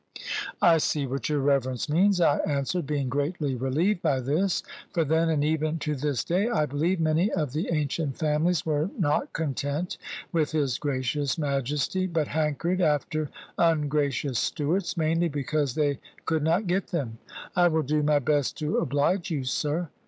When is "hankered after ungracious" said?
12.29-14.39